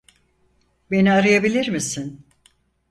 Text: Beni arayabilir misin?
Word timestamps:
Beni 0.91 1.11
arayabilir 1.11 1.67
misin? 1.69 2.25